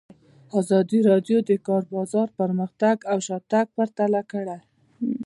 ازادي 0.59 0.99
راډیو 1.09 1.37
د 1.43 1.45
د 1.49 1.51
کار 1.67 1.83
بازار 1.93 2.27
پرمختګ 2.39 2.97
او 3.11 3.17
شاتګ 3.27 3.65
پرتله 3.75 4.21
کړی. 4.31 4.59